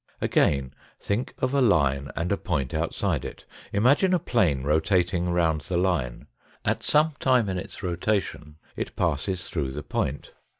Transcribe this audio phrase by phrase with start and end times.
[0.19, 3.45] Again, think of a line and a point outside it.
[3.71, 6.25] Imagine a plane rotating round the line.
[6.65, 10.31] At some time in its rotation it passes through the point.